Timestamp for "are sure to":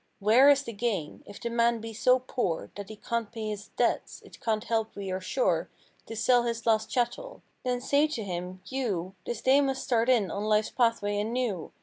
5.11-6.15